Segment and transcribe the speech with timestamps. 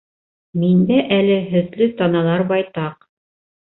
[0.61, 3.09] Миндә әле һөтлө таналар байтаҡ.